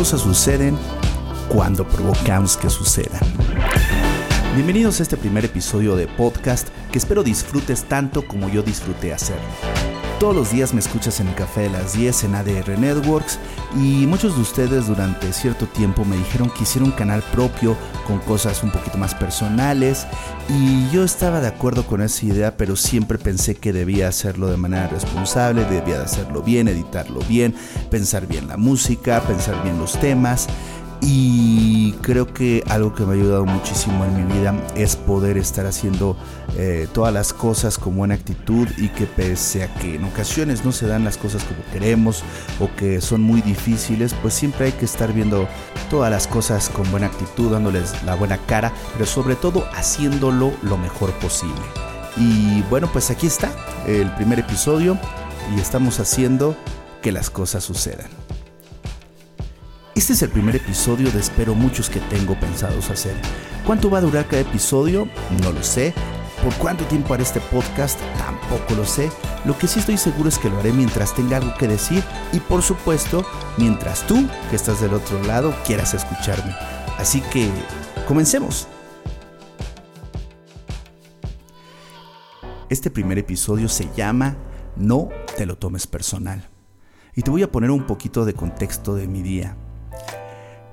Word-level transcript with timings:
cosas 0.00 0.22
suceden 0.22 0.78
cuando 1.50 1.86
provocamos 1.86 2.56
que 2.56 2.70
sucedan. 2.70 3.20
Bienvenidos 4.54 4.98
a 4.98 5.02
este 5.02 5.18
primer 5.18 5.44
episodio 5.44 5.94
de 5.94 6.06
podcast 6.06 6.68
que 6.90 6.96
espero 6.96 7.22
disfrutes 7.22 7.84
tanto 7.84 8.26
como 8.26 8.48
yo 8.48 8.62
disfruté 8.62 9.12
hacerlo. 9.12 9.44
Todos 10.20 10.36
los 10.36 10.52
días 10.52 10.74
me 10.74 10.80
escuchas 10.80 11.18
en 11.20 11.28
el 11.28 11.34
café 11.34 11.62
de 11.62 11.70
las 11.70 11.94
10 11.94 12.24
en 12.24 12.34
ADR 12.34 12.78
Networks 12.78 13.38
y 13.74 14.06
muchos 14.06 14.36
de 14.36 14.42
ustedes 14.42 14.86
durante 14.86 15.32
cierto 15.32 15.66
tiempo 15.66 16.04
me 16.04 16.14
dijeron 16.14 16.50
que 16.50 16.64
hiciera 16.64 16.84
un 16.84 16.92
canal 16.92 17.22
propio 17.32 17.74
con 18.06 18.18
cosas 18.18 18.62
un 18.62 18.70
poquito 18.70 18.98
más 18.98 19.14
personales 19.14 20.06
y 20.50 20.90
yo 20.90 21.04
estaba 21.04 21.40
de 21.40 21.48
acuerdo 21.48 21.86
con 21.86 22.02
esa 22.02 22.26
idea 22.26 22.54
pero 22.58 22.76
siempre 22.76 23.16
pensé 23.16 23.54
que 23.54 23.72
debía 23.72 24.08
hacerlo 24.08 24.48
de 24.48 24.58
manera 24.58 24.88
responsable, 24.88 25.64
debía 25.64 25.96
de 25.96 26.04
hacerlo 26.04 26.42
bien, 26.42 26.68
editarlo 26.68 27.20
bien, 27.20 27.54
pensar 27.90 28.26
bien 28.26 28.46
la 28.46 28.58
música, 28.58 29.22
pensar 29.22 29.62
bien 29.62 29.78
los 29.78 29.98
temas 30.00 30.48
y 31.02 31.92
creo 32.02 32.32
que 32.32 32.62
algo 32.68 32.94
que 32.94 33.04
me 33.04 33.12
ha 33.12 33.14
ayudado 33.14 33.46
muchísimo 33.46 34.04
en 34.04 34.16
mi 34.16 34.34
vida 34.34 34.54
es 34.74 34.96
poder 34.96 35.38
estar 35.38 35.66
haciendo 35.66 36.16
eh, 36.56 36.88
todas 36.92 37.12
las 37.12 37.32
cosas 37.32 37.78
con 37.78 37.96
buena 37.96 38.14
actitud 38.14 38.68
y 38.76 38.88
que 38.88 39.06
pese 39.06 39.62
a 39.62 39.74
que 39.74 39.94
en 39.94 40.04
ocasiones 40.04 40.64
no 40.64 40.72
se 40.72 40.86
dan 40.86 41.04
las 41.04 41.16
cosas 41.16 41.42
como 41.44 41.60
queremos 41.72 42.22
o 42.58 42.68
que 42.76 43.00
son 43.00 43.22
muy 43.22 43.40
difíciles, 43.40 44.14
pues 44.20 44.34
siempre 44.34 44.66
hay 44.66 44.72
que 44.72 44.84
estar 44.84 45.12
viendo 45.12 45.48
todas 45.88 46.10
las 46.10 46.26
cosas 46.26 46.68
con 46.68 46.90
buena 46.90 47.06
actitud, 47.06 47.50
dándoles 47.50 48.02
la 48.04 48.14
buena 48.14 48.38
cara, 48.46 48.72
pero 48.92 49.06
sobre 49.06 49.36
todo 49.36 49.66
haciéndolo 49.72 50.52
lo 50.62 50.76
mejor 50.76 51.12
posible. 51.14 51.62
Y 52.16 52.62
bueno, 52.68 52.90
pues 52.92 53.10
aquí 53.10 53.26
está 53.26 53.50
el 53.86 54.12
primer 54.16 54.40
episodio 54.40 54.98
y 55.56 55.60
estamos 55.60 56.00
haciendo 56.00 56.56
que 57.00 57.12
las 57.12 57.30
cosas 57.30 57.64
sucedan. 57.64 58.19
Este 59.96 60.12
es 60.12 60.22
el 60.22 60.30
primer 60.30 60.54
episodio 60.54 61.10
de 61.10 61.18
espero 61.18 61.56
muchos 61.56 61.90
que 61.90 61.98
tengo 61.98 62.38
pensados 62.38 62.90
hacer. 62.90 63.14
¿Cuánto 63.66 63.90
va 63.90 63.98
a 63.98 64.02
durar 64.02 64.26
cada 64.26 64.42
episodio? 64.42 65.08
No 65.42 65.50
lo 65.50 65.64
sé. 65.64 65.92
¿Por 66.44 66.54
cuánto 66.54 66.84
tiempo 66.84 67.12
haré 67.12 67.24
este 67.24 67.40
podcast? 67.40 67.98
Tampoco 68.16 68.74
lo 68.76 68.86
sé. 68.86 69.10
Lo 69.44 69.58
que 69.58 69.66
sí 69.66 69.80
estoy 69.80 69.98
seguro 69.98 70.28
es 70.28 70.38
que 70.38 70.48
lo 70.48 70.60
haré 70.60 70.72
mientras 70.72 71.12
tenga 71.14 71.38
algo 71.38 71.52
que 71.58 71.66
decir 71.66 72.04
y 72.32 72.38
por 72.38 72.62
supuesto 72.62 73.26
mientras 73.58 74.06
tú, 74.06 74.28
que 74.48 74.56
estás 74.56 74.80
del 74.80 74.94
otro 74.94 75.20
lado, 75.24 75.52
quieras 75.66 75.92
escucharme. 75.92 76.54
Así 76.96 77.20
que, 77.32 77.50
comencemos. 78.06 78.68
Este 82.68 82.90
primer 82.90 83.18
episodio 83.18 83.68
se 83.68 83.90
llama 83.96 84.36
No 84.76 85.08
te 85.36 85.46
lo 85.46 85.58
tomes 85.58 85.88
personal. 85.88 86.48
Y 87.16 87.22
te 87.22 87.30
voy 87.32 87.42
a 87.42 87.50
poner 87.50 87.72
un 87.72 87.88
poquito 87.88 88.24
de 88.24 88.34
contexto 88.34 88.94
de 88.94 89.08
mi 89.08 89.22
día. 89.22 89.56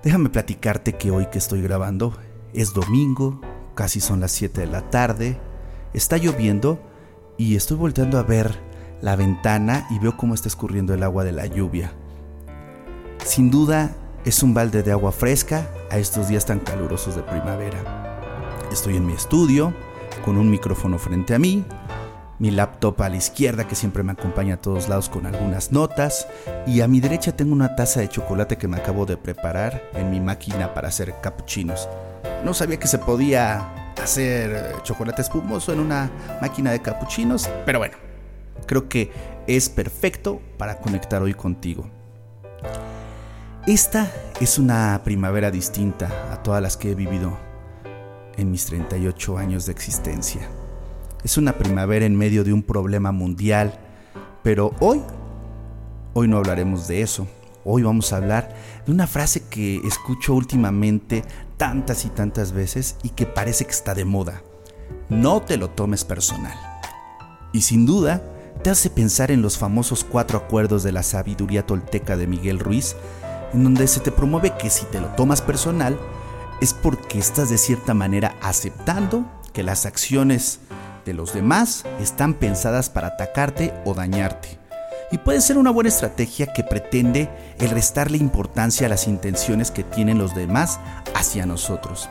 Déjame 0.07 0.29
platicarte 0.29 0.93
que 0.93 1.11
hoy 1.11 1.25
que 1.25 1.37
estoy 1.37 1.61
grabando 1.61 2.13
es 2.53 2.73
domingo, 2.73 3.41
casi 3.75 3.99
son 3.99 4.21
las 4.21 4.31
7 4.31 4.61
de 4.61 4.67
la 4.67 4.89
tarde, 4.89 5.37
está 5.93 6.15
lloviendo 6.15 6.79
y 7.35 7.57
estoy 7.57 7.75
volteando 7.75 8.17
a 8.17 8.23
ver 8.23 8.57
la 9.01 9.17
ventana 9.17 9.85
y 9.91 9.99
veo 9.99 10.15
cómo 10.15 10.33
está 10.33 10.47
escurriendo 10.47 10.93
el 10.93 11.03
agua 11.03 11.25
de 11.25 11.33
la 11.33 11.45
lluvia. 11.45 11.91
Sin 13.25 13.51
duda 13.51 13.97
es 14.23 14.41
un 14.43 14.53
balde 14.53 14.81
de 14.81 14.93
agua 14.93 15.11
fresca 15.11 15.69
a 15.91 15.97
estos 15.97 16.29
días 16.29 16.45
tan 16.45 16.61
calurosos 16.61 17.17
de 17.17 17.23
primavera. 17.23 18.21
Estoy 18.71 18.95
en 18.95 19.05
mi 19.05 19.11
estudio, 19.11 19.73
con 20.23 20.37
un 20.37 20.49
micrófono 20.49 20.97
frente 20.99 21.35
a 21.35 21.39
mí, 21.39 21.65
mi 22.39 22.51
laptop 22.51 23.01
a 23.01 23.09
la 23.09 23.15
izquierda 23.15 23.67
que 23.67 23.75
siempre 23.75 24.03
me 24.03 24.11
acompaña 24.11 24.55
a 24.55 24.61
todos 24.61 24.87
lados 24.87 25.09
con 25.09 25.25
algunas 25.25 25.71
notas 25.71 26.27
y 26.65 26.81
a 26.81 26.87
mi 26.87 26.99
derecha 26.99 27.35
tengo 27.35 27.53
una 27.53 27.75
taza 27.75 28.01
de 28.01 28.09
chocolate 28.09 28.57
que 28.57 28.67
me 28.67 28.77
acabo 28.77 29.05
de 29.05 29.17
preparar 29.17 29.89
en 29.93 30.11
mi 30.11 30.19
máquina 30.19 30.73
para 30.73 30.89
hacer 30.89 31.15
cappuccinos. 31.21 31.89
No 32.43 32.53
sabía 32.53 32.77
que 32.77 32.87
se 32.87 32.99
podía 32.99 33.93
hacer 34.01 34.75
chocolate 34.83 35.21
espumoso 35.21 35.73
en 35.73 35.79
una 35.79 36.11
máquina 36.41 36.71
de 36.71 36.81
cappuccinos, 36.81 37.49
pero 37.65 37.79
bueno, 37.79 37.97
creo 38.65 38.87
que 38.87 39.11
es 39.47 39.69
perfecto 39.69 40.41
para 40.57 40.77
conectar 40.77 41.21
hoy 41.21 41.33
contigo. 41.33 41.89
Esta 43.65 44.11
es 44.39 44.59
una 44.59 45.01
primavera 45.03 45.51
distinta 45.51 46.09
a 46.31 46.41
todas 46.41 46.61
las 46.61 46.77
que 46.77 46.91
he 46.91 46.95
vivido 46.95 47.37
en 48.37 48.51
mis 48.51 48.65
38 48.65 49.37
años 49.37 49.65
de 49.65 49.71
existencia. 49.73 50.47
Es 51.27 51.35
una 51.35 51.57
primavera 51.57 52.05
en 52.05 52.15
medio 52.15 52.45
de 52.45 52.53
un 52.53 52.63
problema 52.63 53.11
mundial, 53.11 53.77
pero 54.43 54.73
hoy, 54.79 55.01
hoy 56.13 56.29
no 56.29 56.37
hablaremos 56.37 56.87
de 56.87 57.01
eso. 57.01 57.27
Hoy 57.65 57.83
vamos 57.83 58.13
a 58.13 58.15
hablar 58.15 58.55
de 58.85 58.93
una 58.93 59.07
frase 59.07 59.43
que 59.49 59.75
escucho 59.85 60.33
últimamente 60.33 61.25
tantas 61.57 62.05
y 62.05 62.07
tantas 62.07 62.53
veces 62.53 62.95
y 63.03 63.09
que 63.09 63.25
parece 63.25 63.65
que 63.65 63.71
está 63.71 63.93
de 63.93 64.05
moda. 64.05 64.41
No 65.09 65.41
te 65.41 65.57
lo 65.57 65.69
tomes 65.69 66.05
personal. 66.05 66.57
Y 67.51 67.63
sin 67.63 67.85
duda, 67.85 68.23
te 68.63 68.69
hace 68.69 68.89
pensar 68.89 69.29
en 69.29 69.41
los 69.41 69.57
famosos 69.57 70.05
cuatro 70.05 70.37
acuerdos 70.37 70.81
de 70.83 70.93
la 70.93 71.03
sabiduría 71.03 71.65
tolteca 71.65 72.15
de 72.15 72.25
Miguel 72.25 72.57
Ruiz, 72.57 72.95
en 73.53 73.65
donde 73.65 73.85
se 73.87 73.99
te 73.99 74.13
promueve 74.13 74.53
que 74.57 74.69
si 74.69 74.85
te 74.85 75.01
lo 75.01 75.07
tomas 75.07 75.41
personal, 75.41 75.99
es 76.61 76.73
porque 76.73 77.19
estás 77.19 77.49
de 77.49 77.57
cierta 77.57 77.93
manera 77.93 78.37
aceptando 78.41 79.29
que 79.51 79.63
las 79.63 79.85
acciones 79.85 80.61
los 81.13 81.33
demás 81.33 81.83
están 81.99 82.33
pensadas 82.33 82.89
para 82.89 83.07
atacarte 83.07 83.73
o 83.85 83.93
dañarte. 83.93 84.59
Y 85.11 85.19
puede 85.19 85.41
ser 85.41 85.57
una 85.57 85.71
buena 85.71 85.89
estrategia 85.89 86.51
que 86.53 86.63
pretende 86.63 87.29
el 87.59 87.69
restarle 87.69 88.17
importancia 88.17 88.87
a 88.87 88.89
las 88.89 89.07
intenciones 89.07 89.71
que 89.71 89.83
tienen 89.83 90.17
los 90.17 90.35
demás 90.35 90.79
hacia 91.15 91.45
nosotros. 91.45 92.09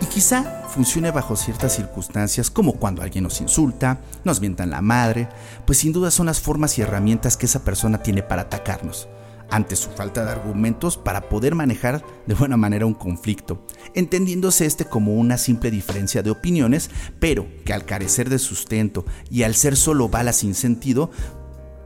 Y 0.00 0.06
quizá 0.06 0.62
funcione 0.68 1.10
bajo 1.10 1.36
ciertas 1.36 1.74
circunstancias 1.74 2.50
como 2.50 2.74
cuando 2.74 3.02
alguien 3.02 3.24
nos 3.24 3.40
insulta, 3.40 3.98
nos 4.22 4.40
mientan 4.40 4.70
la 4.70 4.80
madre, 4.80 5.28
pues 5.66 5.78
sin 5.78 5.92
duda 5.92 6.10
son 6.10 6.26
las 6.26 6.40
formas 6.40 6.78
y 6.78 6.82
herramientas 6.82 7.36
que 7.36 7.46
esa 7.46 7.64
persona 7.64 7.98
tiene 7.98 8.22
para 8.22 8.42
atacarnos 8.42 9.08
ante 9.54 9.76
su 9.76 9.88
falta 9.90 10.24
de 10.24 10.32
argumentos 10.32 10.96
para 10.96 11.28
poder 11.28 11.54
manejar 11.54 12.04
de 12.26 12.34
buena 12.34 12.56
manera 12.56 12.86
un 12.86 12.94
conflicto, 12.94 13.64
entendiéndose 13.94 14.66
este 14.66 14.84
como 14.84 15.14
una 15.14 15.38
simple 15.38 15.70
diferencia 15.70 16.24
de 16.24 16.30
opiniones, 16.30 16.90
pero 17.20 17.46
que 17.64 17.72
al 17.72 17.84
carecer 17.84 18.30
de 18.30 18.40
sustento 18.40 19.04
y 19.30 19.44
al 19.44 19.54
ser 19.54 19.76
solo 19.76 20.08
balas 20.08 20.38
sin 20.38 20.56
sentido, 20.56 21.12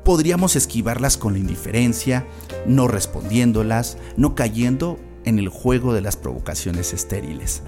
podríamos 0.03 0.57
esquivarlas 0.57 1.19
con 1.19 1.35
la 1.35 1.41
indiferencia, 1.41 2.27
no 2.67 2.89
respondiéndolas, 2.89 3.99
no 4.17 4.35
cayendo 4.35 4.99
en 5.27 5.39
el 5.39 5.51
juego 5.51 5.93
de 5.93 6.01
las 6.01 6.17
provocaciones 6.17 6.95
estériles. 6.95 7.63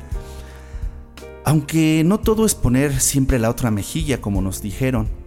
Aunque 1.44 2.04
no 2.06 2.20
todo 2.20 2.46
es 2.46 2.54
poner 2.54 3.00
siempre 3.00 3.38
la 3.38 3.50
otra 3.50 3.70
mejilla 3.70 4.22
como 4.22 4.40
nos 4.40 4.62
dijeron, 4.62 5.19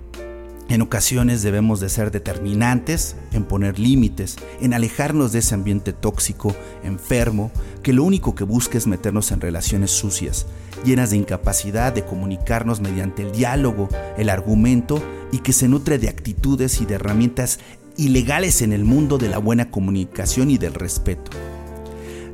en 0.70 0.82
ocasiones 0.82 1.44
debemos 1.44 1.80
de 1.80 1.90
ser 1.90 2.10
determinantes 2.10 3.16
en 3.32 3.44
poner 3.44 3.80
límites, 3.80 4.38
en 4.62 4.74
alejarnos 4.74 5.32
de 5.32 5.40
ese 5.40 5.56
ambiente 5.56 5.94
tóxico, 5.94 6.56
enfermo, 6.84 7.52
que 7.84 7.94
lo 7.94 8.04
único 8.04 8.34
que 8.34 8.46
busca 8.46 8.78
es 8.78 8.88
meternos 8.88 9.32
en 9.32 9.42
relaciones 9.42 9.92
sucias, 9.92 10.46
llenas 10.86 11.10
de 11.10 11.18
incapacidad 11.18 11.94
de 11.94 12.06
comunicarnos 12.06 12.80
mediante 12.80 13.24
el 13.24 13.34
diálogo, 13.34 13.90
el 14.18 14.30
argumento 14.30 15.04
y 15.32 15.40
que 15.40 15.54
se 15.54 15.68
nutre 15.68 16.00
de 16.00 16.10
actitudes 16.10 16.80
y 16.82 16.86
de 16.86 16.96
herramientas 16.96 17.60
ilegales 17.98 18.62
en 18.62 18.74
el 18.74 18.86
mundo 18.86 19.18
de 19.18 19.30
la 19.30 19.38
buena 19.38 19.70
comunicación 19.70 20.50
y 20.50 20.58
del 20.58 20.74
respeto. 20.74 21.32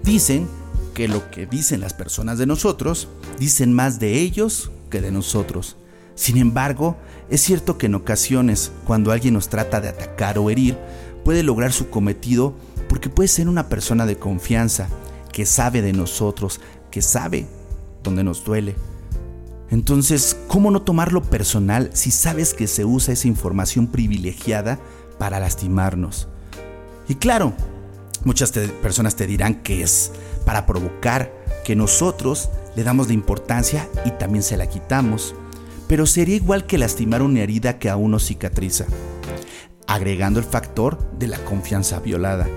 Dicen 0.03 0.47
que 0.93 1.07
lo 1.07 1.29
que 1.31 1.45
dicen 1.45 1.81
las 1.81 1.93
personas 1.93 2.37
de 2.37 2.45
nosotros, 2.45 3.07
dicen 3.39 3.73
más 3.73 3.99
de 3.99 4.19
ellos 4.19 4.71
que 4.89 5.01
de 5.01 5.11
nosotros. 5.11 5.77
Sin 6.19 6.37
embargo, 6.37 6.97
es 7.29 7.39
cierto 7.39 7.77
que 7.77 7.85
en 7.85 7.95
ocasiones, 7.95 8.73
cuando 8.85 9.13
alguien 9.13 9.35
nos 9.35 9.47
trata 9.47 9.79
de 9.79 9.87
atacar 9.87 10.37
o 10.37 10.49
herir, 10.49 10.77
puede 11.23 11.43
lograr 11.43 11.71
su 11.71 11.89
cometido 11.89 12.53
porque 12.89 13.07
puede 13.07 13.29
ser 13.29 13.47
una 13.47 13.69
persona 13.69 14.05
de 14.05 14.17
confianza, 14.17 14.89
que 15.31 15.45
sabe 15.45 15.81
de 15.81 15.93
nosotros, 15.93 16.59
que 16.91 17.01
sabe 17.01 17.47
dónde 18.03 18.25
nos 18.25 18.43
duele. 18.43 18.75
Entonces, 19.69 20.35
¿cómo 20.49 20.71
no 20.71 20.81
tomarlo 20.81 21.21
personal 21.21 21.89
si 21.93 22.11
sabes 22.11 22.53
que 22.53 22.67
se 22.67 22.83
usa 22.83 23.13
esa 23.13 23.29
información 23.29 23.87
privilegiada 23.87 24.77
para 25.19 25.39
lastimarnos? 25.39 26.27
Y 27.07 27.15
claro, 27.15 27.53
muchas 28.25 28.51
personas 28.51 29.15
te 29.15 29.25
dirán 29.25 29.63
que 29.63 29.83
es 29.83 30.11
para 30.43 30.65
provocar, 30.65 31.31
que 31.63 31.77
nosotros 31.77 32.49
le 32.75 32.83
damos 32.83 33.07
la 33.07 33.13
importancia 33.13 33.87
y 34.03 34.11
también 34.11 34.43
se 34.43 34.57
la 34.57 34.67
quitamos. 34.67 35.33
Pero 35.89 36.05
sería 36.05 36.35
igual 36.35 36.67
que 36.67 36.77
lastimar 36.77 37.21
una 37.23 37.41
herida 37.41 37.79
que 37.79 37.89
aún 37.89 38.11
no 38.11 38.19
cicatriza, 38.19 38.85
agregando 39.87 40.39
el 40.39 40.45
factor 40.45 41.11
de 41.17 41.27
la 41.27 41.39
confianza 41.39 41.99
violada 41.99 42.47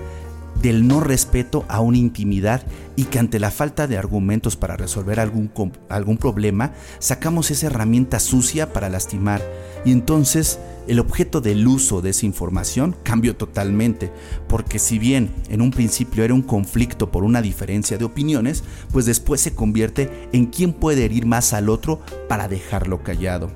del 0.63 0.87
no 0.87 1.01
respeto 1.01 1.65
a 1.67 1.81
una 1.81 1.97
intimidad 1.97 2.63
y 2.95 3.03
que 3.03 3.19
ante 3.19 3.37
la 3.37 3.51
falta 3.51 3.85
de 3.85 3.97
argumentos 3.97 4.55
para 4.55 4.77
resolver 4.77 5.19
algún, 5.19 5.51
algún 5.89 6.17
problema, 6.17 6.71
sacamos 6.99 7.51
esa 7.51 7.67
herramienta 7.67 8.19
sucia 8.19 8.71
para 8.71 8.89
lastimar. 8.89 9.41
Y 9.83 9.91
entonces 9.91 10.59
el 10.87 10.99
objeto 10.99 11.41
del 11.41 11.67
uso 11.67 12.01
de 12.01 12.11
esa 12.11 12.25
información 12.25 12.95
cambió 13.03 13.35
totalmente, 13.35 14.11
porque 14.47 14.79
si 14.79 14.99
bien 14.99 15.31
en 15.49 15.61
un 15.61 15.71
principio 15.71 16.23
era 16.23 16.33
un 16.33 16.41
conflicto 16.41 17.11
por 17.11 17.25
una 17.25 17.41
diferencia 17.41 17.97
de 17.97 18.05
opiniones, 18.05 18.63
pues 18.91 19.05
después 19.05 19.41
se 19.41 19.53
convierte 19.53 20.29
en 20.31 20.45
quién 20.45 20.71
puede 20.71 21.03
herir 21.03 21.25
más 21.25 21.51
al 21.51 21.67
otro 21.67 21.99
para 22.29 22.47
dejarlo 22.47 23.03
callado. 23.03 23.51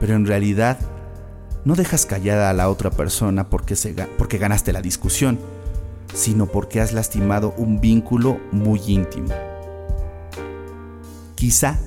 Pero 0.00 0.16
en 0.16 0.26
realidad, 0.26 0.80
no 1.64 1.76
dejas 1.76 2.06
callada 2.06 2.50
a 2.50 2.54
la 2.54 2.70
otra 2.70 2.90
persona 2.90 3.50
porque, 3.50 3.76
porque 4.16 4.38
ganaste 4.38 4.72
la 4.72 4.82
discusión 4.82 5.38
sino 6.14 6.46
porque 6.46 6.80
has 6.80 6.92
lastimado 6.92 7.54
un 7.56 7.80
vínculo 7.80 8.38
muy 8.52 8.80
íntimo. 8.86 9.28
Quizá 11.34 11.78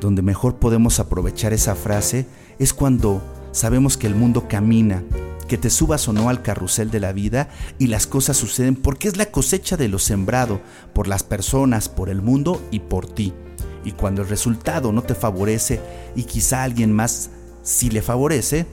donde 0.00 0.22
mejor 0.22 0.56
podemos 0.56 1.00
aprovechar 1.00 1.52
esa 1.52 1.74
frase 1.74 2.26
es 2.58 2.74
cuando 2.74 3.22
sabemos 3.52 3.96
que 3.96 4.06
el 4.06 4.14
mundo 4.14 4.48
camina, 4.48 5.02
que 5.48 5.58
te 5.58 5.70
subas 5.70 6.08
o 6.08 6.12
no 6.12 6.28
al 6.28 6.42
carrusel 6.42 6.90
de 6.90 7.00
la 7.00 7.12
vida 7.12 7.48
y 7.78 7.86
las 7.86 8.06
cosas 8.06 8.36
suceden 8.36 8.76
porque 8.76 9.08
es 9.08 9.16
la 9.16 9.26
cosecha 9.26 9.76
de 9.76 9.88
lo 9.88 9.98
sembrado 9.98 10.60
por 10.92 11.06
las 11.06 11.22
personas, 11.22 11.88
por 11.88 12.08
el 12.08 12.22
mundo 12.22 12.60
y 12.70 12.80
por 12.80 13.06
ti. 13.06 13.32
Y 13.84 13.92
cuando 13.92 14.22
el 14.22 14.28
resultado 14.28 14.92
no 14.92 15.02
te 15.02 15.14
favorece 15.14 15.80
y 16.16 16.24
quizá 16.24 16.62
alguien 16.62 16.92
más 16.92 17.30
sí 17.62 17.90
le 17.90 18.02
favorece, 18.02 18.66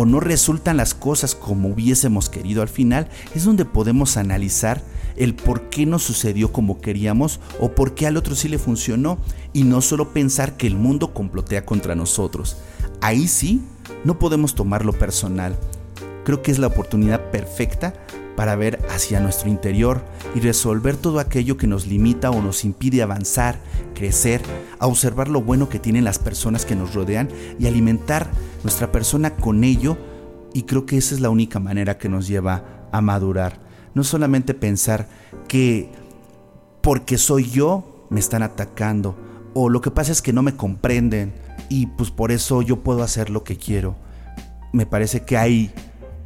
o 0.00 0.06
no 0.06 0.20
resultan 0.20 0.76
las 0.76 0.94
cosas 0.94 1.34
como 1.34 1.70
hubiésemos 1.70 2.28
querido 2.28 2.62
al 2.62 2.68
final, 2.68 3.08
es 3.34 3.44
donde 3.44 3.64
podemos 3.64 4.16
analizar 4.16 4.80
el 5.16 5.34
por 5.34 5.70
qué 5.70 5.86
no 5.86 5.98
sucedió 5.98 6.52
como 6.52 6.80
queríamos 6.80 7.40
o 7.58 7.72
por 7.72 7.96
qué 7.96 8.06
al 8.06 8.16
otro 8.16 8.36
sí 8.36 8.48
le 8.48 8.60
funcionó 8.60 9.18
y 9.52 9.64
no 9.64 9.80
solo 9.80 10.12
pensar 10.12 10.56
que 10.56 10.68
el 10.68 10.76
mundo 10.76 11.12
complotea 11.12 11.66
contra 11.66 11.96
nosotros. 11.96 12.58
Ahí 13.00 13.26
sí, 13.26 13.60
no 14.04 14.20
podemos 14.20 14.54
tomarlo 14.54 14.92
personal. 14.92 15.58
Creo 16.24 16.42
que 16.42 16.52
es 16.52 16.60
la 16.60 16.68
oportunidad 16.68 17.32
perfecta 17.32 17.94
para 18.38 18.54
ver 18.54 18.78
hacia 18.88 19.18
nuestro 19.18 19.50
interior 19.50 20.04
y 20.32 20.38
resolver 20.38 20.96
todo 20.96 21.18
aquello 21.18 21.56
que 21.56 21.66
nos 21.66 21.88
limita 21.88 22.30
o 22.30 22.40
nos 22.40 22.64
impide 22.64 23.02
avanzar, 23.02 23.58
crecer, 23.96 24.40
a 24.78 24.86
observar 24.86 25.26
lo 25.26 25.42
bueno 25.42 25.68
que 25.68 25.80
tienen 25.80 26.04
las 26.04 26.20
personas 26.20 26.64
que 26.64 26.76
nos 26.76 26.94
rodean 26.94 27.28
y 27.58 27.66
alimentar 27.66 28.30
nuestra 28.62 28.92
persona 28.92 29.34
con 29.34 29.64
ello 29.64 29.98
y 30.54 30.62
creo 30.62 30.86
que 30.86 30.98
esa 30.98 31.16
es 31.16 31.20
la 31.20 31.30
única 31.30 31.58
manera 31.58 31.98
que 31.98 32.08
nos 32.08 32.28
lleva 32.28 32.86
a 32.92 33.00
madurar. 33.00 33.58
No 33.94 34.04
solamente 34.04 34.54
pensar 34.54 35.08
que 35.48 35.90
porque 36.80 37.18
soy 37.18 37.50
yo 37.50 38.06
me 38.08 38.20
están 38.20 38.44
atacando 38.44 39.16
o 39.52 39.68
lo 39.68 39.80
que 39.80 39.90
pasa 39.90 40.12
es 40.12 40.22
que 40.22 40.32
no 40.32 40.44
me 40.44 40.54
comprenden 40.54 41.34
y 41.68 41.86
pues 41.86 42.12
por 42.12 42.30
eso 42.30 42.62
yo 42.62 42.84
puedo 42.84 43.02
hacer 43.02 43.30
lo 43.30 43.42
que 43.42 43.56
quiero. 43.56 43.96
Me 44.72 44.86
parece 44.86 45.24
que 45.24 45.36
hay 45.36 45.72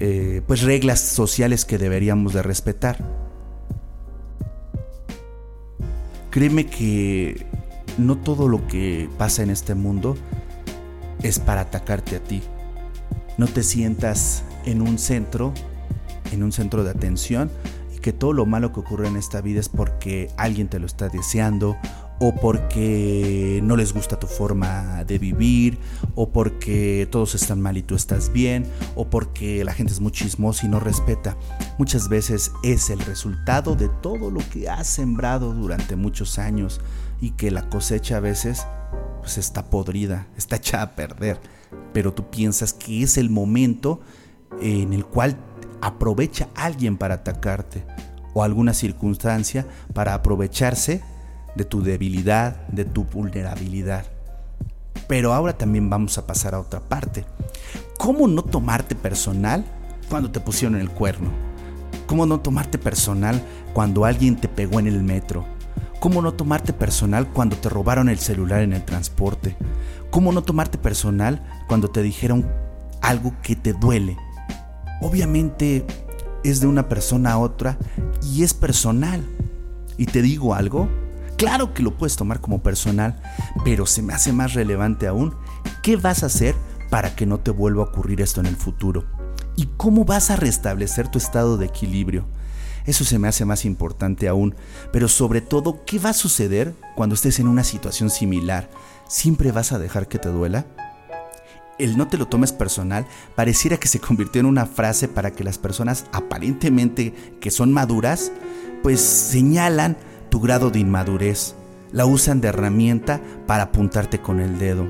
eh, 0.05 0.43
pues 0.49 0.63
reglas 0.63 0.99
sociales 0.99 1.65
que 1.65 1.79
deberíamos 1.79 2.33
de 2.33 2.43
respetar. 2.43 2.99
Créeme 6.31 6.67
que 6.67 7.47
no 7.99 8.19
todo 8.19 8.49
lo 8.49 8.67
que 8.67 9.09
pasa 9.17 9.45
en 9.45 9.51
este 9.51 9.77
mundo 9.77 10.17
es 11.23 11.39
para 11.39 11.61
atacarte 11.61 12.17
a 12.17 12.19
ti. 12.19 12.43
No 13.39 13.47
te 13.47 13.63
sientas 13.63 14.43
en 14.67 14.83
un 14.83 14.99
centro, 14.99 15.55
en 16.33 16.43
un 16.43 16.51
centro 16.51 16.83
de 16.83 16.91
atención 16.91 17.49
y 17.95 18.01
que 18.01 18.13
todo 18.13 18.33
lo 18.33 18.45
malo 18.45 18.73
que 18.73 18.81
ocurre 18.81 19.07
en 19.07 19.17
esta 19.17 19.41
vida 19.41 19.61
es 19.61 19.69
porque 19.69 20.33
alguien 20.37 20.67
te 20.67 20.81
lo 20.81 20.87
está 20.87 21.11
deseando 21.11 21.77
o 22.25 22.33
porque 22.33 23.59
no 23.65 23.75
les 23.75 23.93
gusta 23.93 24.17
tu 24.17 24.29
forma 24.29 25.03
de 25.03 25.19
vivir, 25.19 25.81
o 26.15 26.29
porque 26.29 27.09
todos 27.11 27.35
están 27.35 27.61
mal 27.61 27.77
y 27.77 27.83
tú 27.83 27.97
estás 27.97 28.33
bien, 28.33 28.65
o 28.95 29.11
porque 29.11 29.65
la 29.65 29.73
gente 29.73 29.93
es 29.93 29.99
muy 29.99 30.13
chismosa 30.13 30.65
y 30.65 30.69
no 30.69 30.79
respeta. 30.79 31.37
Muchas 31.79 32.09
veces 32.09 32.53
es 32.63 32.91
el 32.91 33.01
resultado 33.01 33.75
de 33.75 33.89
todo 33.89 34.31
lo 34.31 34.39
que 34.51 34.69
has 34.69 34.87
sembrado 34.87 35.53
durante 35.53 35.97
muchos 35.97 36.39
años 36.39 36.81
y 37.21 37.33
que 37.33 37.51
la 37.51 37.69
cosecha 37.69 38.19
a 38.19 38.21
veces 38.21 38.69
pues 39.19 39.37
está 39.37 39.65
podrida, 39.65 40.29
está 40.37 40.57
echada 40.57 40.85
a 40.85 40.95
perder, 40.95 41.41
pero 41.93 42.15
tú 42.15 42.31
piensas 42.31 42.73
que 42.73 43.03
es 43.03 43.17
el 43.17 43.31
momento 43.31 44.01
en 44.61 44.93
el 44.93 45.05
cual 45.05 45.37
aprovecha 45.81 46.47
alguien 46.55 46.99
para 46.99 47.15
atacarte 47.15 47.85
o 48.33 48.45
alguna 48.45 48.75
circunstancia 48.75 49.67
para 49.93 50.15
aprovecharse 50.15 51.03
de 51.55 51.65
tu 51.65 51.83
debilidad, 51.83 52.67
de 52.69 52.85
tu 52.85 53.05
vulnerabilidad. 53.05 54.05
Pero 55.09 55.33
ahora 55.33 55.57
también 55.57 55.91
vamos 55.91 56.19
a 56.19 56.27
pasar 56.27 56.55
a 56.55 56.61
otra 56.61 56.81
parte. 56.81 57.25
¿Cómo 57.99 58.27
no 58.29 58.43
tomarte 58.43 58.95
personal 58.95 59.65
cuando 60.09 60.31
te 60.31 60.41
pusieron 60.41 60.81
el 60.81 60.91
cuerno? 60.91 61.31
¿Cómo 62.07 62.27
no 62.27 62.41
tomarte 62.41 62.79
personal 62.79 63.43
cuando 63.73 64.05
alguien 64.05 64.37
te 64.37 64.49
pegó 64.49 64.81
en 64.81 64.87
el 64.87 65.03
metro? 65.03 65.45
¿Cómo 66.01 66.21
no 66.21 66.35
tomarte 66.35 66.73
personal 66.73 67.29
cuando 67.29 67.57
te 67.57 67.69
robaron 67.69 68.09
el 68.09 68.19
celular 68.19 68.63
en 68.63 68.73
el 68.73 68.85
transporte? 68.85 69.57
¿Cómo 70.11 70.33
no 70.33 70.43
tomarte 70.43 70.79
personal 70.79 71.43
cuando 71.69 71.89
te 71.89 72.03
dijeron 72.03 72.51
algo 73.01 73.35
que 73.43 73.55
te 73.55 73.73
duele? 73.73 74.17
Obviamente 75.01 75.87
es 76.45 76.61
de 76.61 76.67
una 76.67 76.89
persona 76.89 77.33
a 77.33 77.39
otra 77.39 77.79
y 78.23 78.43
es 78.43 78.53
personal. 78.53 79.25
Y 79.97 80.07
te 80.07 80.23
digo 80.23 80.55
algo, 80.55 80.89
Claro 81.43 81.75
que 81.75 81.83
lo 81.83 81.99
puedes 81.99 82.15
tomar 82.15 82.41
como 82.41 82.63
personal, 82.63 83.21
pero 83.65 83.85
se 83.85 84.01
me 84.01 84.15
hace 84.15 84.33
más 84.33 84.55
relevante 84.55 85.09
aún, 85.09 85.35
¿qué 85.83 85.97
vas 85.97 86.23
a 86.23 86.27
hacer 86.27 86.55
para 86.89 87.17
que 87.17 87.27
no 87.27 87.41
te 87.41 87.51
vuelva 87.51 87.83
a 87.83 87.87
ocurrir 87.87 88.21
esto 88.21 88.39
en 88.39 88.47
el 88.47 88.55
futuro? 88.55 89.07
¿Y 89.57 89.67
cómo 89.77 90.05
vas 90.05 90.31
a 90.31 90.37
restablecer 90.37 91.09
tu 91.09 91.19
estado 91.19 91.57
de 91.57 91.67
equilibrio? 91.67 92.27
Eso 92.87 93.03
se 93.03 93.19
me 93.19 93.27
hace 93.27 93.45
más 93.45 93.65
importante 93.65 94.29
aún, 94.29 94.55
pero 94.93 95.09
sobre 95.09 95.41
todo, 95.41 95.85
¿qué 95.85 95.99
va 95.99 96.11
a 96.11 96.15
suceder 96.15 96.77
cuando 96.95 97.17
estés 97.17 97.41
en 97.41 97.49
una 97.49 97.65
situación 97.65 98.09
similar? 98.09 98.71
¿Siempre 99.09 99.51
vas 99.51 99.73
a 99.73 99.81
dejar 99.81 100.07
que 100.07 100.21
te 100.21 100.29
duela? 100.29 100.65
El 101.77 101.99
no 101.99 102.07
te 102.07 102.19
lo 102.19 102.29
tomes 102.29 102.53
personal 102.53 103.05
pareciera 103.35 103.79
que 103.79 103.89
se 103.89 103.99
convirtió 103.99 104.39
en 104.39 104.47
una 104.47 104.67
frase 104.67 105.09
para 105.09 105.33
que 105.33 105.43
las 105.43 105.59
personas 105.59 106.05
aparentemente 106.13 107.37
que 107.41 107.51
son 107.51 107.73
maduras, 107.73 108.31
pues 108.85 109.01
señalan 109.01 109.97
tu 110.33 110.41
grado 110.41 110.71
de 110.71 110.79
inmadurez. 110.79 111.55
La 111.93 112.07
usan 112.07 112.41
de 112.41 112.49
herramienta 112.49 113.21
para 113.47 113.65
apuntarte 113.65 114.23
con 114.23 114.41
el 114.41 114.59
dedo. 114.59 114.89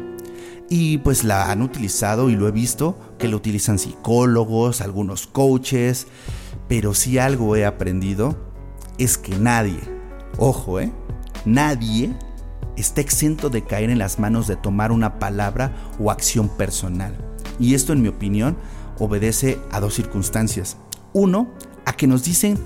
Y 0.70 0.98
pues 0.98 1.24
la 1.24 1.50
han 1.50 1.62
utilizado 1.62 2.30
y 2.30 2.36
lo 2.36 2.46
he 2.46 2.52
visto 2.52 2.96
que 3.18 3.26
lo 3.26 3.38
utilizan 3.38 3.80
psicólogos, 3.80 4.80
algunos 4.80 5.26
coaches. 5.26 6.06
Pero 6.68 6.94
si 6.94 7.18
algo 7.18 7.56
he 7.56 7.66
aprendido 7.66 8.36
es 8.98 9.18
que 9.18 9.34
nadie, 9.34 9.80
ojo, 10.38 10.78
¿eh? 10.78 10.92
Nadie 11.44 12.14
está 12.76 13.00
exento 13.00 13.50
de 13.50 13.64
caer 13.64 13.90
en 13.90 13.98
las 13.98 14.20
manos 14.20 14.46
de 14.46 14.54
tomar 14.54 14.92
una 14.92 15.18
palabra 15.18 15.74
o 15.98 16.12
acción 16.12 16.48
personal. 16.50 17.16
Y 17.58 17.74
esto, 17.74 17.92
en 17.92 18.00
mi 18.00 18.06
opinión, 18.06 18.56
obedece 19.00 19.58
a 19.72 19.80
dos 19.80 19.94
circunstancias. 19.94 20.76
Uno, 21.12 21.48
a 21.84 21.94
que 21.94 22.06
nos 22.06 22.22
dicen 22.22 22.56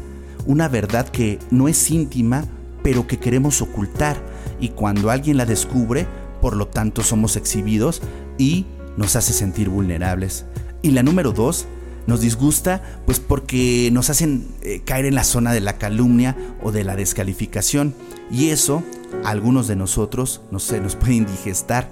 una 0.44 0.68
verdad 0.68 1.08
que 1.08 1.38
no 1.50 1.68
es 1.68 1.90
íntima 1.90 2.44
pero 2.82 3.06
que 3.06 3.18
queremos 3.18 3.62
ocultar 3.62 4.16
y 4.60 4.70
cuando 4.70 5.10
alguien 5.10 5.36
la 5.36 5.46
descubre, 5.46 6.06
por 6.40 6.56
lo 6.56 6.68
tanto 6.68 7.02
somos 7.02 7.36
exhibidos 7.36 8.02
y 8.38 8.66
nos 8.96 9.16
hace 9.16 9.32
sentir 9.32 9.68
vulnerables. 9.68 10.46
Y 10.82 10.90
la 10.90 11.02
número 11.02 11.32
dos, 11.32 11.66
nos 12.06 12.20
disgusta 12.20 12.82
pues 13.04 13.18
porque 13.18 13.90
nos 13.92 14.10
hacen 14.10 14.46
eh, 14.62 14.80
caer 14.84 15.06
en 15.06 15.16
la 15.16 15.24
zona 15.24 15.52
de 15.52 15.60
la 15.60 15.76
calumnia 15.76 16.36
o 16.62 16.70
de 16.70 16.84
la 16.84 16.94
descalificación 16.94 17.94
y 18.30 18.50
eso 18.50 18.84
algunos 19.24 19.66
de 19.66 19.74
nosotros 19.74 20.40
no 20.52 20.60
sé 20.60 20.80
nos 20.80 20.94
puede 20.94 21.14
indigestar 21.14 21.90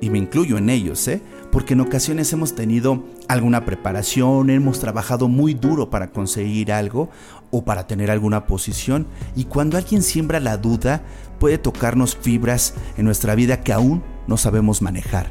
y 0.00 0.10
me 0.10 0.18
incluyo 0.18 0.56
en 0.58 0.70
ellos, 0.70 1.06
¿eh? 1.08 1.20
porque 1.52 1.74
en 1.74 1.80
ocasiones 1.80 2.32
hemos 2.32 2.54
tenido 2.54 3.04
alguna 3.32 3.64
preparación, 3.64 4.50
hemos 4.50 4.80
trabajado 4.80 5.28
muy 5.28 5.54
duro 5.54 5.88
para 5.88 6.10
conseguir 6.10 6.72
algo 6.72 7.10
o 7.52 7.64
para 7.64 7.86
tener 7.86 8.10
alguna 8.10 8.46
posición 8.46 9.06
y 9.36 9.44
cuando 9.44 9.76
alguien 9.76 10.02
siembra 10.02 10.40
la 10.40 10.56
duda 10.56 11.02
puede 11.38 11.56
tocarnos 11.56 12.16
fibras 12.16 12.74
en 12.96 13.04
nuestra 13.04 13.36
vida 13.36 13.60
que 13.60 13.72
aún 13.72 14.02
no 14.26 14.36
sabemos 14.36 14.82
manejar. 14.82 15.30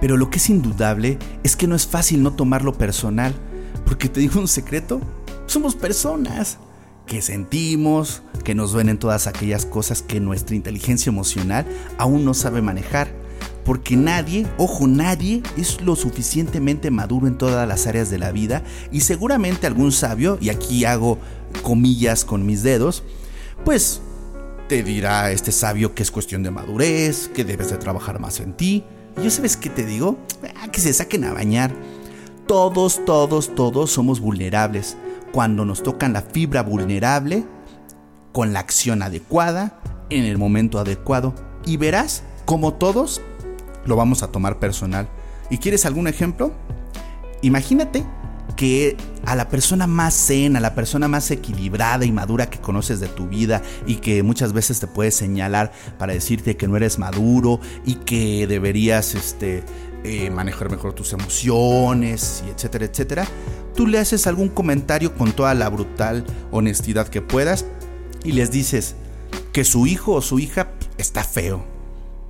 Pero 0.00 0.16
lo 0.16 0.28
que 0.28 0.38
es 0.38 0.50
indudable 0.50 1.18
es 1.44 1.54
que 1.54 1.68
no 1.68 1.76
es 1.76 1.86
fácil 1.86 2.24
no 2.24 2.32
tomarlo 2.32 2.72
personal, 2.72 3.32
porque 3.84 4.08
te 4.08 4.18
digo 4.18 4.40
un 4.40 4.48
secreto, 4.48 5.00
somos 5.46 5.76
personas 5.76 6.58
que 7.06 7.22
sentimos, 7.22 8.22
que 8.42 8.56
nos 8.56 8.72
duelen 8.72 8.98
todas 8.98 9.28
aquellas 9.28 9.66
cosas 9.66 10.02
que 10.02 10.18
nuestra 10.18 10.56
inteligencia 10.56 11.10
emocional 11.10 11.64
aún 11.96 12.24
no 12.24 12.34
sabe 12.34 12.60
manejar. 12.60 13.25
Porque 13.66 13.96
nadie, 13.96 14.46
ojo, 14.58 14.86
nadie 14.86 15.42
es 15.56 15.80
lo 15.80 15.96
suficientemente 15.96 16.92
maduro 16.92 17.26
en 17.26 17.36
todas 17.36 17.66
las 17.66 17.88
áreas 17.88 18.10
de 18.10 18.18
la 18.18 18.30
vida 18.30 18.62
y 18.92 19.00
seguramente 19.00 19.66
algún 19.66 19.90
sabio, 19.90 20.38
y 20.40 20.50
aquí 20.50 20.84
hago 20.84 21.18
comillas 21.62 22.24
con 22.24 22.46
mis 22.46 22.62
dedos, 22.62 23.02
pues 23.64 24.00
te 24.68 24.82
dirá 24.84 25.32
este 25.32 25.50
sabio 25.50 25.94
que 25.94 26.04
es 26.04 26.12
cuestión 26.12 26.44
de 26.44 26.50
madurez, 26.52 27.28
que 27.28 27.44
debes 27.44 27.70
de 27.70 27.76
trabajar 27.76 28.20
más 28.20 28.40
en 28.40 28.52
ti. 28.52 28.84
Y 29.18 29.24
yo 29.24 29.30
sabes 29.30 29.56
qué 29.56 29.68
te 29.68 29.84
digo, 29.84 30.18
ah, 30.62 30.68
que 30.70 30.80
se 30.80 30.92
saquen 30.92 31.24
a 31.24 31.32
bañar. 31.32 31.72
Todos, 32.46 33.04
todos, 33.04 33.54
todos 33.54 33.90
somos 33.90 34.20
vulnerables 34.20 34.96
cuando 35.32 35.64
nos 35.64 35.82
tocan 35.82 36.12
la 36.12 36.22
fibra 36.22 36.62
vulnerable, 36.62 37.44
con 38.32 38.52
la 38.52 38.60
acción 38.60 39.02
adecuada, 39.02 39.80
en 40.10 40.24
el 40.24 40.38
momento 40.38 40.78
adecuado. 40.78 41.34
Y 41.64 41.78
verás 41.78 42.22
como 42.44 42.74
todos 42.74 43.20
lo 43.86 43.96
vamos 43.96 44.22
a 44.22 44.28
tomar 44.28 44.58
personal. 44.58 45.08
¿Y 45.50 45.58
quieres 45.58 45.86
algún 45.86 46.08
ejemplo? 46.08 46.52
Imagínate 47.42 48.04
que 48.56 48.96
a 49.24 49.36
la 49.36 49.48
persona 49.48 49.86
más 49.86 50.14
zen, 50.14 50.56
a 50.56 50.60
la 50.60 50.74
persona 50.74 51.08
más 51.08 51.30
equilibrada 51.30 52.04
y 52.04 52.12
madura 52.12 52.48
que 52.48 52.58
conoces 52.58 53.00
de 53.00 53.08
tu 53.08 53.28
vida 53.28 53.62
y 53.86 53.96
que 53.96 54.22
muchas 54.22 54.52
veces 54.52 54.80
te 54.80 54.86
puede 54.86 55.10
señalar 55.10 55.72
para 55.98 56.14
decirte 56.14 56.56
que 56.56 56.66
no 56.66 56.76
eres 56.76 56.98
maduro 56.98 57.60
y 57.84 57.96
que 57.96 58.46
deberías 58.46 59.14
este, 59.14 59.62
eh, 60.04 60.30
manejar 60.30 60.70
mejor 60.70 60.94
tus 60.94 61.12
emociones 61.12 62.42
y 62.46 62.50
etcétera, 62.50 62.86
etcétera, 62.86 63.26
tú 63.74 63.86
le 63.86 63.98
haces 63.98 64.26
algún 64.26 64.48
comentario 64.48 65.14
con 65.14 65.32
toda 65.32 65.52
la 65.54 65.68
brutal 65.68 66.24
honestidad 66.50 67.08
que 67.08 67.20
puedas 67.20 67.66
y 68.24 68.32
les 68.32 68.50
dices 68.50 68.94
que 69.52 69.64
su 69.64 69.86
hijo 69.86 70.12
o 70.12 70.22
su 70.22 70.38
hija 70.38 70.68
está 70.98 71.24
feo 71.24 71.75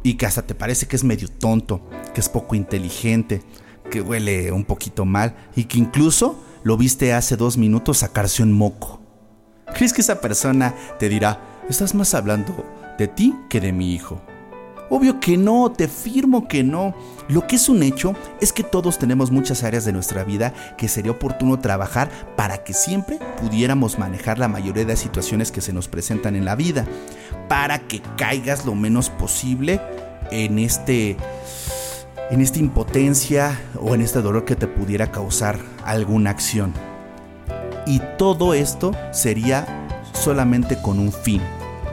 y 0.03 0.15
que 0.15 0.27
hasta 0.27 0.43
te 0.43 0.55
parece 0.55 0.87
que 0.87 0.97
es 0.97 1.05
medio 1.05 1.29
tonto, 1.29 1.81
que 2.15 2.21
es 2.21 2.29
poco 2.29 2.55
inteligente, 2.55 3.43
que 3.91 4.01
huele 4.01 4.53
un 4.53 4.65
poquito 4.65 5.05
mal 5.05 5.37
y 5.55 5.65
que 5.65 5.79
incluso 5.79 6.43
lo 6.63 6.77
viste 6.77 7.13
hace 7.13 7.37
dos 7.37 7.57
minutos 7.57 7.99
sacarse 7.99 8.43
un 8.43 8.53
moco. 8.53 9.01
¿Crees 9.75 9.93
que 9.93 10.01
esa 10.01 10.21
persona 10.21 10.75
te 10.99 11.09
dirá, 11.09 11.41
estás 11.69 11.95
más 11.95 12.15
hablando 12.15 12.65
de 12.99 13.09
ti 13.09 13.35
que 13.49 13.61
de 13.61 13.73
mi 13.73 13.95
hijo? 13.95 14.21
Obvio 14.89 15.19
que 15.19 15.37
no, 15.37 15.73
te 15.73 15.89
firmo 15.89 16.47
que 16.47 16.63
no. 16.63 16.95
Lo 17.29 17.47
que 17.49 17.57
es 17.57 17.69
un 17.69 17.83
hecho 17.83 18.15
es 18.41 18.53
que 18.53 18.63
todos 18.63 18.99
tenemos 18.99 19.33
muchas 19.33 19.65
áreas 19.65 19.85
de 19.85 19.93
nuestra 19.93 20.23
vida 20.23 20.55
que 20.79 20.87
sería 20.87 21.11
oportuno 21.11 21.59
trabajar 21.59 22.09
para 22.37 22.63
que 22.63 22.73
siempre 22.73 23.19
pudiéramos 23.41 23.99
manejar 23.99 24.39
la 24.39 24.47
mayoría 24.47 24.85
de 24.85 24.97
situaciones 24.97 25.51
que 25.51 25.61
se 25.61 25.73
nos 25.73 25.89
presentan 25.89 26.37
en 26.37 26.45
la 26.45 26.55
vida, 26.55 26.87
para 27.49 27.79
que 27.81 28.03
caigas 28.17 28.65
lo 28.67 28.75
menos 28.75 29.11
posible 29.11 29.81
en 30.31 30.59
este 30.59 31.17
en 32.31 32.41
esta 32.41 32.59
impotencia 32.59 33.61
o 33.81 33.95
en 33.95 34.01
este 34.01 34.21
dolor 34.21 34.45
que 34.45 34.57
te 34.57 34.67
pudiera 34.67 35.13
causar 35.13 35.59
alguna 35.85 36.31
acción. 36.31 36.73
Y 37.87 38.01
todo 38.19 38.53
esto 38.53 38.91
sería 39.13 39.87
solamente 40.13 40.81
con 40.83 40.99
un 40.99 41.13
fin, 41.13 41.41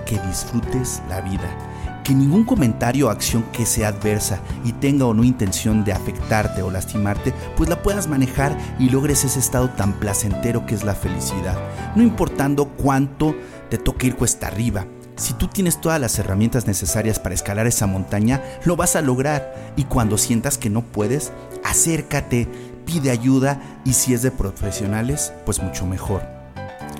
que 0.08 0.18
disfrutes 0.28 1.04
la 1.08 1.22
vida 1.22 1.56
que 2.04 2.14
ningún 2.14 2.44
comentario 2.44 3.08
o 3.08 3.10
acción 3.10 3.44
que 3.54 3.66
sea 3.66 3.88
adversa 3.88 4.40
y 4.64 4.74
tenga 4.74 5.06
o 5.06 5.14
no 5.14 5.24
intención 5.24 5.84
de 5.84 5.94
afectarte 5.94 6.62
o 6.62 6.70
lastimarte, 6.70 7.34
pues 7.56 7.70
la 7.70 7.82
puedas 7.82 8.08
manejar 8.08 8.58
y 8.78 8.90
logres 8.90 9.24
ese 9.24 9.40
estado 9.40 9.70
tan 9.70 9.94
placentero 9.94 10.66
que 10.66 10.76
es 10.76 10.84
la 10.84 10.96
felicidad, 10.96 11.58
no 11.96 12.04
importando 12.04 12.66
cuánto 12.66 13.36
te 13.70 13.78
toque 13.78 14.08
ir 14.08 14.16
cuesta 14.16 14.48
arriba. 14.48 14.86
Si 15.16 15.34
tú 15.34 15.48
tienes 15.48 15.80
todas 15.80 16.02
las 16.02 16.18
herramientas 16.18 16.66
necesarias 16.66 17.20
para 17.20 17.36
escalar 17.36 17.68
esa 17.68 17.86
montaña, 17.86 18.42
lo 18.66 18.76
vas 18.76 18.96
a 18.96 19.02
lograr 19.02 19.74
y 19.76 19.84
cuando 19.84 20.18
sientas 20.18 20.58
que 20.58 20.72
no 20.72 20.82
puedes, 20.82 21.32
acércate, 21.64 22.48
pide 22.86 23.12
ayuda 23.12 23.62
y 23.86 23.94
si 23.94 24.14
es 24.14 24.24
de 24.24 24.32
profesionales, 24.32 25.32
pues 25.46 25.62
mucho 25.62 25.86
mejor. 25.86 26.24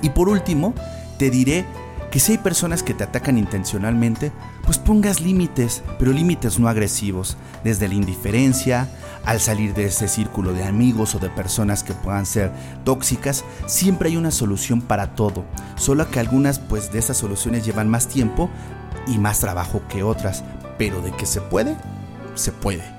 Y 0.00 0.10
por 0.10 0.28
último, 0.28 0.74
te 1.18 1.30
diré 1.30 1.64
que 2.14 2.20
si 2.20 2.30
hay 2.30 2.38
personas 2.38 2.84
que 2.84 2.94
te 2.94 3.02
atacan 3.02 3.38
intencionalmente, 3.38 4.30
pues 4.64 4.78
pongas 4.78 5.20
límites, 5.20 5.82
pero 5.98 6.12
límites 6.12 6.60
no 6.60 6.68
agresivos, 6.68 7.36
desde 7.64 7.88
la 7.88 7.94
indiferencia, 7.94 8.88
al 9.24 9.40
salir 9.40 9.74
de 9.74 9.86
ese 9.86 10.06
círculo 10.06 10.52
de 10.52 10.62
amigos 10.62 11.16
o 11.16 11.18
de 11.18 11.28
personas 11.28 11.82
que 11.82 11.92
puedan 11.92 12.24
ser 12.24 12.52
tóxicas, 12.84 13.44
siempre 13.66 14.10
hay 14.10 14.16
una 14.16 14.30
solución 14.30 14.80
para 14.80 15.16
todo, 15.16 15.44
solo 15.74 16.08
que 16.08 16.20
algunas 16.20 16.60
pues 16.60 16.92
de 16.92 17.00
esas 17.00 17.16
soluciones 17.16 17.66
llevan 17.66 17.88
más 17.88 18.06
tiempo 18.06 18.48
y 19.08 19.18
más 19.18 19.40
trabajo 19.40 19.82
que 19.88 20.04
otras, 20.04 20.44
pero 20.78 21.00
de 21.00 21.10
que 21.10 21.26
se 21.26 21.40
puede, 21.40 21.76
se 22.36 22.52
puede. 22.52 22.93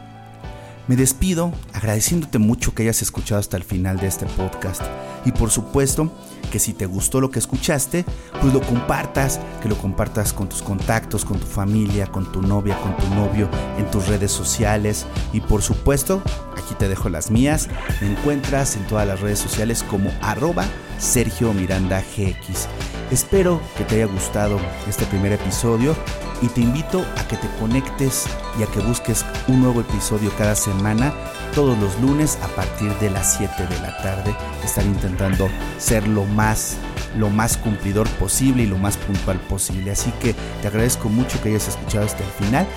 Me 0.87 0.95
despido 0.95 1.51
agradeciéndote 1.73 2.37
mucho 2.37 2.75
que 2.75 2.83
hayas 2.83 3.01
escuchado 3.01 3.39
hasta 3.39 3.57
el 3.57 3.63
final 3.63 3.97
de 3.97 4.05
este 4.05 4.27
podcast. 4.27 4.83
Y 5.25 5.31
por 5.31 5.49
supuesto 5.49 6.11
que 6.51 6.59
si 6.59 6.73
te 6.73 6.85
gustó 6.85 7.19
lo 7.19 7.31
que 7.31 7.39
escuchaste, 7.39 8.05
pues 8.39 8.53
lo 8.53 8.61
compartas, 8.61 9.39
que 9.63 9.69
lo 9.69 9.75
compartas 9.77 10.31
con 10.31 10.47
tus 10.47 10.61
contactos, 10.61 11.25
con 11.25 11.39
tu 11.39 11.47
familia, 11.47 12.05
con 12.05 12.31
tu 12.31 12.43
novia, 12.43 12.79
con 12.81 12.95
tu 12.97 13.15
novio, 13.15 13.49
en 13.79 13.89
tus 13.89 14.07
redes 14.07 14.31
sociales. 14.31 15.07
Y 15.33 15.41
por 15.41 15.63
supuesto, 15.63 16.21
aquí 16.55 16.75
te 16.77 16.87
dejo 16.87 17.09
las 17.09 17.31
mías, 17.31 17.67
me 17.99 18.11
encuentras 18.11 18.75
en 18.75 18.85
todas 18.85 19.07
las 19.07 19.21
redes 19.21 19.39
sociales 19.39 19.83
como 19.83 20.11
arroba 20.21 20.65
Sergio 20.99 21.51
Miranda 21.53 22.03
GX. 22.15 22.67
Espero 23.09 23.59
que 23.75 23.83
te 23.85 23.95
haya 23.95 24.05
gustado 24.05 24.59
este 24.87 25.05
primer 25.05 25.33
episodio 25.33 25.95
y 26.41 26.47
te 26.47 26.61
invito 26.61 27.05
a 27.17 27.27
que 27.27 27.37
te 27.37 27.47
conectes 27.59 28.25
y 28.59 28.63
a 28.63 28.67
que 28.67 28.79
busques 28.79 29.25
un 29.47 29.61
nuevo 29.61 29.81
episodio 29.81 30.31
cada 30.37 30.55
semana, 30.55 31.13
todos 31.53 31.77
los 31.79 31.99
lunes 31.99 32.37
a 32.41 32.47
partir 32.49 32.93
de 32.99 33.09
las 33.09 33.37
7 33.37 33.67
de 33.67 33.79
la 33.79 33.97
tarde. 33.97 34.35
Estar 34.63 34.85
intentando 34.85 35.49
ser 35.77 36.07
lo 36.07 36.25
más, 36.25 36.77
lo 37.17 37.29
más 37.29 37.57
cumplidor 37.57 38.07
posible 38.11 38.63
y 38.63 38.67
lo 38.67 38.77
más 38.77 38.97
puntual 38.97 39.39
posible. 39.41 39.91
Así 39.91 40.11
que 40.21 40.35
te 40.61 40.67
agradezco 40.67 41.09
mucho 41.09 41.41
que 41.41 41.49
hayas 41.49 41.67
escuchado 41.67 42.05
hasta 42.05 42.23
el 42.23 42.31
final 42.31 42.67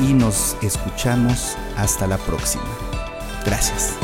y 0.00 0.12
nos 0.12 0.56
escuchamos 0.62 1.56
hasta 1.76 2.06
la 2.06 2.18
próxima. 2.18 2.64
Gracias. 3.44 3.94